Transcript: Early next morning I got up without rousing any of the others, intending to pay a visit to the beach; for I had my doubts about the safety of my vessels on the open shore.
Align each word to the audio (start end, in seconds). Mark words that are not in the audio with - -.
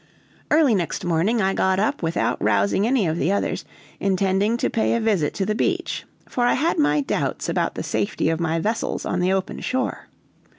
Early 0.49 0.73
next 0.73 1.05
morning 1.05 1.43
I 1.43 1.53
got 1.53 1.79
up 1.79 2.01
without 2.01 2.41
rousing 2.43 2.87
any 2.87 3.05
of 3.05 3.17
the 3.17 3.31
others, 3.31 3.63
intending 3.99 4.57
to 4.57 4.67
pay 4.67 4.95
a 4.95 4.99
visit 4.99 5.31
to 5.35 5.45
the 5.45 5.53
beach; 5.53 6.05
for 6.27 6.43
I 6.43 6.53
had 6.53 6.79
my 6.79 7.01
doubts 7.01 7.47
about 7.47 7.75
the 7.75 7.83
safety 7.83 8.27
of 8.31 8.39
my 8.39 8.57
vessels 8.57 9.05
on 9.05 9.19
the 9.19 9.31
open 9.31 9.59
shore. 9.59 10.07